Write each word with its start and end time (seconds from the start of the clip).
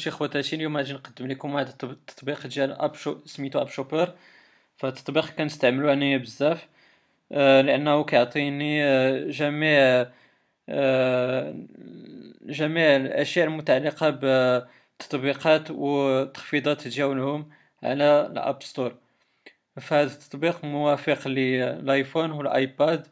خوتي 0.00 0.10
خواتاتي 0.10 0.56
اليوم 0.56 0.76
غادي 0.76 0.92
نقدم 0.92 1.26
لكم 1.26 1.54
واحد 1.54 1.66
التطبيق 1.82 2.46
ديال 2.46 2.72
App 2.72 2.94
Sho 2.94 3.26
سميتو 3.26 3.60
AppShopper 3.60 4.14
فالتطبيق 4.76 5.30
كنستعملو 5.30 5.92
انايا 5.92 6.18
بزاف. 6.18 6.68
آه 7.32 7.60
لأنه 7.60 8.04
كيعطيني 8.04 8.84
آه 8.84 9.24
جميع 9.30 10.06
آه 10.68 11.54
جميع 12.42 12.96
الأشياء 12.96 13.46
المتعلقة 13.46 14.10
بالتطبيقات 14.10 15.70
والتخفيضات 15.70 16.88
ديالهم 16.88 17.50
على 17.82 18.26
ال 18.32 18.39
App 18.39 18.62
Store 18.62 18.96
فهذا 19.80 20.12
التطبيق 20.12 20.64
موافق 20.64 21.28
للآيفون 21.28 22.30
والآيباد 22.30 23.06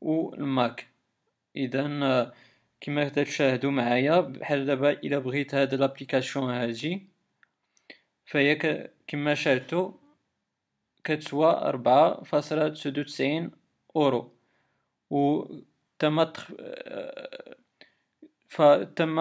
والماك. 0.00 0.86
اذا 1.56 2.32
كما 2.80 3.08
تشاهدوا 3.08 3.70
معايا 3.70 4.20
بحال 4.20 4.66
دابا 4.66 4.90
إلا 4.90 5.18
بغيت 5.18 5.54
هاد 5.54 5.74
l'application 5.74 6.50
هادي 6.50 7.06
فهي 8.26 8.54
كما 9.06 9.34
شاهدتوا 9.34 9.92
كتسوى 11.04 11.46
أربعة 11.46 12.24
فاصلة 12.24 12.68
تسعود 12.68 12.98
وتسعين 12.98 13.50
أورو. 13.96 14.32
و 15.10 15.44
تم 15.98 16.24
فتم 18.48 19.16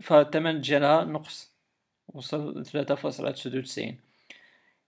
فالثمن 0.00 0.60
ديالها 0.60 1.04
نقص 1.04 1.52
وصل 2.08 2.66
ثلاثة 2.66 2.94
فاصلة 2.94 3.30
تسعود 3.30 3.56
وتسعين 3.56 4.00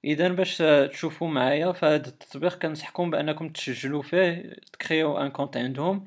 إذا 0.04 0.28
باش 0.28 0.58
تشوفوا 0.92 1.28
معايا 1.28 1.72
فهاد 1.72 2.06
التطبيق 2.06 2.58
كنصحكم 2.58 3.10
بأنكم 3.10 3.48
تسجلوا 3.48 4.02
فيه 4.02 4.56
تكريو 4.72 5.18
un 5.18 5.30
compte 5.30 5.56
عندهم. 5.56 6.04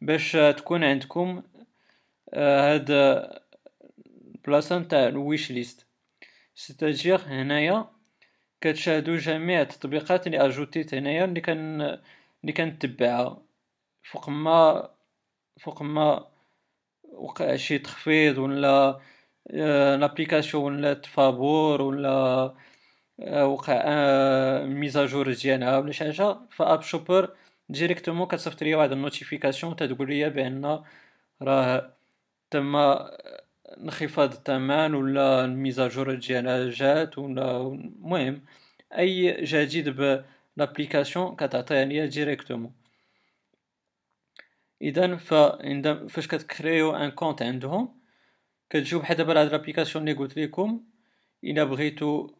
باش 0.00 0.32
تكون 0.32 0.84
عندكم 0.84 1.42
آه، 2.34 2.74
هاد 2.74 2.90
بلاصة 4.46 4.78
نتاع 4.78 5.08
ال 5.08 5.16
wish 5.16 5.50
list 5.52 5.86
c'est-à-dire 6.54 7.20
هنايا 7.26 7.86
كتشاهدوا 8.60 9.16
جميع 9.16 9.60
التطبيقات 9.60 10.26
اللي 10.26 10.46
اجوتيت 10.46 10.94
هنايا 10.94 11.24
اللي 11.24 11.40
كان 11.40 11.80
اللي 12.42 12.52
كنتبعها. 12.52 13.42
فوق 14.02 14.28
ما 14.28 14.90
فوق 15.60 15.82
ما 15.82 16.26
وقع 17.12 17.56
شي 17.56 17.78
تخفيض 17.78 18.38
ولا 18.38 19.00
آه، 19.50 19.96
l'application 19.96 20.64
ولا 20.64 20.94
فابور 20.94 21.82
ولا 21.82 22.10
آه، 23.20 23.46
وقع 23.46 23.82
mise 24.64 24.94
à 24.94 25.02
jour 25.02 25.32
ديالها 25.32 25.78
ولا 25.78 25.92
شي 25.92 26.04
حاجة 26.04 26.36
ف 26.50 26.82
AppShopper 26.82 27.36
directement 27.68 28.26
كتصيفط 28.26 28.62
ليا 28.62 28.76
واحد 28.76 28.92
ال 28.92 28.98
notification 28.98 29.76
تتقول 29.76 30.08
لي 30.10 30.30
بان 30.30 30.82
راه 31.42 31.96
تم 32.50 32.76
انخفاض 33.78 34.32
الثمن 34.32 34.94
ولا 34.94 35.44
ال 35.44 35.51
mise 35.51 35.79
à 35.79 35.86
jour 35.86 36.14
ديالها 36.14 36.70
جات 36.70 37.18
ولا 37.18 37.56
المهم 37.60 38.44
اي 38.98 39.44
جديد 39.44 39.88
ب 40.56 40.62
l'application 40.62 41.36
كتعطيها 41.36 41.84
ليا 41.84 42.06
directement 42.06 42.72
اذا 44.82 45.16
فاش 46.08 46.26
كتكريو 46.28 46.96
un 46.96 47.10
compte 47.10 47.42
عندهم 47.42 48.00
كتجيو 48.70 48.98
بحال 48.98 49.16
دابا 49.16 49.40
هاد 49.40 49.52
l'application 49.52 50.08
اللي 50.08 50.18
قلت 50.18 50.38
لكم 50.38 50.84
الا 51.44 51.64
بغيتو 51.64 52.30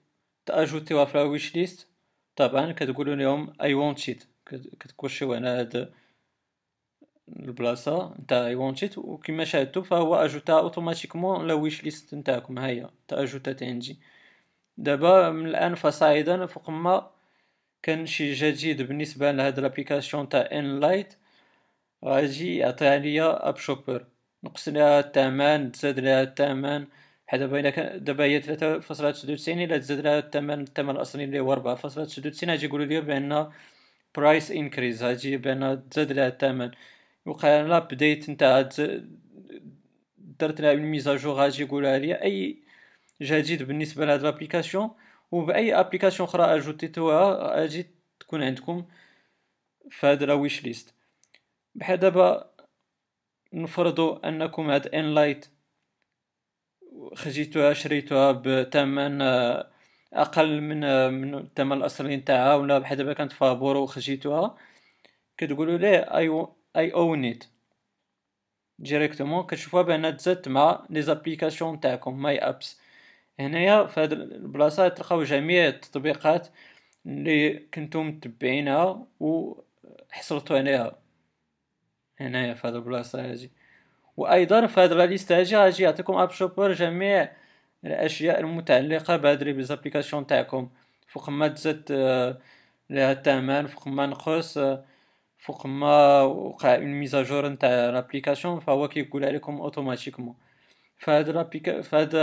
تاجوتيوها 0.46 1.04
في 1.04 1.22
ال 1.22 1.29
wish 1.29 1.56
list 1.56 1.88
طبعا 2.36 2.72
كتقولوا 2.72 3.14
لهم 3.14 3.52
I 3.62 3.74
want 3.74 4.08
it 4.08 4.22
كتكوشيو 4.80 5.34
على 5.34 5.48
هاد 5.48 5.92
البلاصة 7.28 8.14
نتاع 8.20 8.46
I 8.46 8.54
want 8.54 8.84
it 8.84 8.98
وكما 8.98 9.44
شاهدتوا 9.44 9.82
فهو 9.82 10.14
أجوتا 10.14 10.52
automatiquement 10.52 11.46
la 11.46 11.54
wish 11.54 11.84
list 11.84 12.14
نتاعكم 12.14 12.58
هيا 12.58 12.90
تاجوتات 13.08 13.62
عندي 13.62 13.98
دابا 14.76 15.30
من 15.30 15.46
الآن 15.46 15.74
فصاعدا 15.74 16.46
فوق 16.46 16.70
ما 16.70 17.10
كان 17.82 18.06
شي 18.06 18.32
جديد 18.32 18.82
بالنسبة 18.82 19.32
لهاد 19.32 19.60
l'application 19.60 20.28
تاع 20.28 20.48
Enlight 20.52 21.14
غادي 22.04 22.56
يعطيها 22.56 22.98
ليا 22.98 23.48
AppShopper 23.48 24.06
نقص 24.44 24.68
لها 24.68 25.00
الثمن 25.00 25.72
تزاد 25.72 26.00
لها 26.00 26.22
الثمن 26.22 26.86
بحال 27.26 27.40
دابا 27.40 27.60
إلا 27.60 27.70
كان 27.70 28.04
دابا 28.04 28.24
هي 28.24 28.40
ثلاثة 28.40 28.80
فاصلة 28.80 29.10
تسعود 29.10 29.30
وتسعين 29.30 29.60
إلا 29.62 29.78
تزاد 29.78 30.00
لها 30.00 30.18
الثمن 30.18 30.60
الثمن 30.60 30.90
الأصلي 30.90 31.24
اللي 31.24 31.40
هو 31.40 31.52
ربعة 31.52 31.74
فاصلة 31.74 32.04
تسعود 32.04 32.26
وتسعين 32.26 32.50
غادي 32.50 32.66
يقولوا 32.66 32.86
لي 32.86 33.00
بأن 33.00 33.50
price 34.14 34.50
increase 34.50 35.02
غادي 35.04 35.36
بأن 35.36 35.88
تزاد 35.90 36.12
لها 36.12 36.28
الثمن. 36.28 36.70
وقع 37.26 37.60
l'update 37.60 38.30
نتاع 38.30 38.68
درت 40.18 40.60
لها 40.60 40.72
ال 40.72 40.78
mise 40.78 41.03
à 41.03 41.09
jour 41.09 41.34
غادي 41.34 41.62
يقولها 41.62 41.98
لي 41.98 42.22
أي 42.22 42.64
جديد 43.22 43.62
بالنسبة 43.62 44.06
لهاد 44.06 44.22
l'application 44.22 44.90
وبأي 45.32 45.74
application 45.80 46.28
أخرى 46.28 46.44
أجوتيتوها 46.44 47.56
غادي 47.56 47.86
تكون 48.20 48.42
عندكم 48.42 48.84
في 49.90 50.06
هاد 50.06 50.22
la 50.22 50.34
wish 50.34 50.64
list 50.64 50.94
بحال 51.74 51.96
دابا 51.96 52.50
نفرضوا 53.52 54.28
أنكم 54.28 54.70
هاد 54.70 54.86
Enlight 54.86 55.46
خديتوها 57.14 57.72
شريتوها 57.72 58.32
بثمن 58.32 59.22
أقل 60.14 60.60
من 60.60 60.80
من 61.14 61.34
الثمن 61.34 61.72
الأصلي 61.76 62.16
نتاعها 62.16 62.54
ولا 62.54 62.78
بحال 62.78 62.98
دابا 62.98 63.12
كانت 63.12 63.32
فابور 63.32 63.76
وخديتوها 63.76 64.56
كتقولوا 65.38 65.78
ليه 65.78 65.98
I 65.98 66.46
I 66.76 66.92
own 66.94 67.24
it 67.24 67.44
directement 68.78 69.46
كتشوفوها 69.46 69.82
بان 69.82 70.16
تزادت 70.16 70.48
مع 70.48 70.86
les 70.90 71.02
applications 71.02 71.80
تاعكم 71.80 72.22
My 72.22 72.38
Apps 72.38 72.80
هنايا 73.40 73.86
في 73.86 74.00
هاد 74.00 74.12
البلاصة 74.12 74.88
تلقاو 74.88 75.22
جميع 75.22 75.66
التطبيقات 75.68 76.48
اللي 77.06 77.58
كنتم 77.74 78.08
متبعينها 78.08 79.06
وحصلتوا 79.20 80.58
عليها. 80.58 80.98
هنايا 82.20 82.54
في 82.54 82.68
هاد 82.68 82.74
البلاصة 82.74 83.30
هادي. 83.30 83.52
وأيضا 84.16 84.66
في 84.66 84.80
هاد 84.80 84.92
la 84.92 85.06
liste 85.06 85.32
هادي 85.32 85.56
غادي 85.56 85.82
يعطيكم 85.82 86.14
AppShopper 86.16 86.72
جميع 86.72 87.32
الأشياء 87.84 88.40
المتعلقة 88.40 89.16
بهاد 89.16 89.42
les 89.42 89.62
applications 89.62 90.26
تاعكم. 90.26 90.70
فوق 91.08 91.30
ما 91.30 91.48
تزاد 91.48 91.84
آه، 91.90 92.40
لها 92.90 93.12
الثمن 93.12 93.66
فوق 93.66 93.88
ما 93.88 94.06
نقص 94.06 94.58
آه، 94.58 94.84
فوق 95.38 95.66
ما 95.66 96.22
وقع 96.22 96.74
une 96.74 97.00
mise 97.00 97.22
à 97.22 97.27
jour 97.27 97.48
نتاع 97.48 97.90
l'application 97.90 98.60
فهو 98.60 98.88
كيقول 98.88 99.24
عليكم 99.24 99.60
automatiquement 99.60 100.34
فهاد 100.98 101.28
l'applica 101.28 101.82
فهاد 101.82 102.14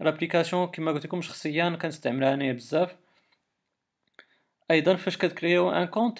l'application 0.00 0.66
كما 0.66 0.92
قلت 0.92 1.04
لكم 1.04 1.22
شخصيا 1.22 1.78
كنستعملها 1.82 2.34
انايا 2.34 2.52
بزاف. 2.52 2.96
أيضا 4.70 4.96
فاش 4.96 5.16
كتكريو 5.16 5.70
un 5.70 5.84
compte 5.86 6.18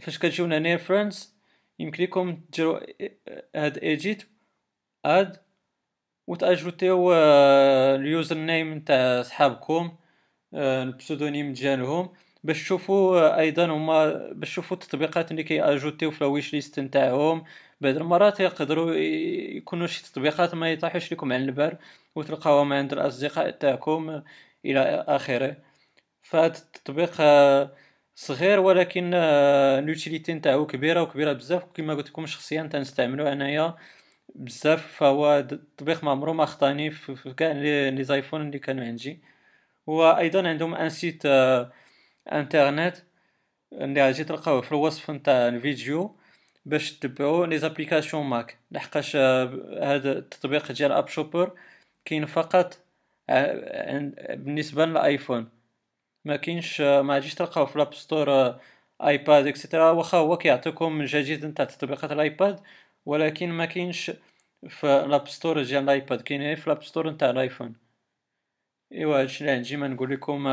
فاش 0.00 0.18
كتجيو 0.18 0.44
هنايا 0.46 0.76
Friends 0.76 1.34
يمكن 1.78 2.04
لكم 2.04 2.42
ديروا 2.50 2.80
هاد 3.56 3.78
edit 3.78 4.28
add 5.04 5.47
وتاجوتيو 6.28 7.12
ال 7.94 8.36
username 8.36 8.74
نتاع 8.74 9.22
صحابكم 9.22 9.92
ال 10.54 10.63
pseudonyme 10.63 11.52
ديالهم 11.52 12.08
باش 12.44 12.62
تشوفوا 12.62 13.38
أيضا 13.40 13.66
هما 13.66 14.32
باش 14.32 14.50
تشوفوا 14.50 14.76
التطبيقات 14.76 15.30
اللي 15.30 15.42
كياجوتيو 15.42 16.10
في 16.10 16.22
ال 16.22 16.28
wish 16.28 16.52
list 16.54 16.80
نتاعهم. 16.80 17.44
بعض 17.80 17.96
المرات 17.96 18.40
يقدروا 18.40 18.94
يكونوا 18.94 19.86
شي 19.86 20.02
تطبيقات 20.02 20.54
ما 20.54 20.72
يطيحوش 20.72 21.12
لكم 21.12 21.32
على 21.32 21.44
البال 21.44 21.78
وتلقاوهم 22.14 22.72
عند 22.72 22.92
الأصدقاء 22.92 23.50
تاعكم 23.50 24.22
إلى 24.64 25.04
آخره. 25.08 25.56
فهاد 26.22 26.54
التطبيق 26.56 27.12
صغير 28.14 28.60
ولكن 28.60 29.10
l'utilité 29.86 30.34
نتاعو 30.34 30.66
كبيرة 30.66 31.02
وكبيرة 31.02 31.32
بزاف 31.32 31.62
كما 31.74 31.94
قلت 31.94 32.08
لكم 32.08 32.26
شخصيا 32.26 32.62
تنستعملو 32.62 33.26
أنايا. 33.28 33.74
بزاف 34.34 34.86
فهو 34.96 35.46
تطبيق 35.76 36.04
ما 36.04 36.10
عمرو 36.10 36.32
ما 36.32 36.44
خطاني 36.46 36.90
في 36.90 37.34
كاع 37.36 37.52
les 37.52 38.04
iPhone 38.04 38.42
اللي 38.46 38.58
كانوا 38.58 38.84
عندي. 38.84 39.20
وأيضا 39.86 40.48
عندهم 40.48 40.74
un 40.74 40.90
site 40.90 41.26
internet 42.32 42.96
اللي 43.72 44.02
غادي 44.02 44.24
تلقاوه 44.24 44.60
في 44.60 44.72
الوصف 44.72 45.10
نتاع 45.10 45.48
الفيديو 45.48 46.16
باش 46.66 46.98
تتبعوا 46.98 47.46
les 47.46 47.58
applications 47.58 48.26
Mac. 48.26 48.58
لحقاش 48.70 49.16
هذا 49.16 50.12
التطبيق 50.18 50.72
ديال 50.72 50.92
AppShopper 50.92 51.52
كاين 52.04 52.26
فقط 52.26 52.78
بالنسبة 54.34 54.86
لل 54.86 55.00
iPhone. 55.00 55.48
ما 56.24 56.36
كاينش 56.36 56.80
ما 56.80 57.14
غاديش 57.14 57.34
تلقاو 57.34 57.66
في 57.66 57.78
l'App 57.78 57.94
Store 57.94 58.58
iPad 59.02 59.46
et 59.46 59.57
cetera 59.57 59.90
واخا 59.90 60.18
هو 60.18 60.36
كيعطيكم 60.38 61.04
جديد 61.04 61.46
نتاع 61.46 61.64
تطبيقات 61.64 62.12
ال 62.12 62.22
iPad 62.22 62.60
ولكن 63.08 63.48
ما 63.50 63.64
كاينش 63.66 64.12
في 64.68 64.86
l'App 65.08 65.28
Store 65.28 65.62
ديال 65.62 65.84
ال 65.84 65.91
iPad 65.91 66.20
كاين 66.22 66.56
في 66.56 66.70
l'App 66.70 66.82
Store 66.84 67.10
نتاع 67.10 67.30
ال 67.30 67.36
iPhone. 67.36 67.74
إيوا 68.92 69.20
هادشي 69.20 69.40
اللي 69.40 69.52
عندي 69.52 69.76
ما 69.76 69.88
نقول 69.88 70.10
لكم 70.12 70.48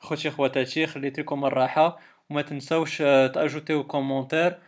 خوتي 0.00 0.30
خواتاتي 0.30 0.86
خليت 0.86 1.20
لكم 1.20 1.44
الراحة 1.44 2.00
وما 2.30 2.42
تنساوش 2.42 2.98
تأجوتيو 2.98 3.84
commentaire 3.84 4.58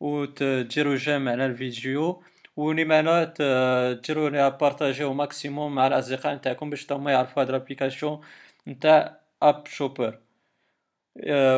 وتديروا 0.00 0.96
j'aime 0.96 1.28
على 1.28 1.46
الفيديو 1.46 2.22
وني 2.56 2.84
معنا 2.84 3.24
ديروا 3.94 4.30
ليها 4.30 4.48
بارطاجيو 4.48 5.12
maximum 5.14 5.74
مع 5.74 5.86
الأصدقاء 5.86 6.34
نتاعكم 6.34 6.70
باش 6.70 6.92
هما 6.92 7.12
يعرفوا 7.12 7.42
هاد 7.42 7.50
l'application 7.50 8.20
نتاع 8.68 9.20
AppShopper 9.42 10.18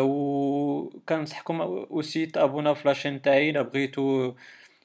و 0.01 1.01
كنصحكم 1.09 1.61
aussi 1.61 2.27
تأبوناو 2.27 2.75
في 2.75 2.89
la 2.89 2.97
chaîne 2.97 3.23
تاعي 3.23 3.51
إلا 3.51 3.63
بغيتو 3.63 4.35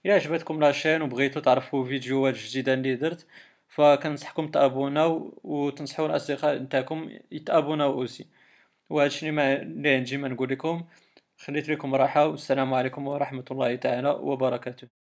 الا 0.05 0.13
عجبتكم 0.13 0.59
la 0.59 0.70
chaîne 0.70 1.01
و 1.01 1.07
بغيتو 1.07 1.39
تعرفوا 1.39 1.85
فيديوهات 1.85 2.35
جديده 2.35 2.73
اللي 2.73 2.95
درت 2.95 3.27
فكنصحكم 3.67 4.47
تأبوناو 4.47 5.39
و 5.43 5.69
تنصحوا 5.69 6.05
الأصدقاء 6.05 6.55
نتاعكم 6.59 7.09
يتأبوناو 7.31 7.93
aussi. 7.93 8.27
و 8.89 8.99
هادشي 9.01 9.29
اللي 9.29 9.89
عندي 9.95 10.17
ما 10.17 10.27
نقول 10.27 10.49
لكم 10.51 10.85
خليت 11.37 11.69
لكم 11.69 11.95
راحة 11.95 12.27
والسلام 12.27 12.73
عليكم 12.73 13.07
ورحمة 13.07 13.45
الله 13.51 13.75
تعالى 13.75 14.09
وبركاته. 14.09 14.91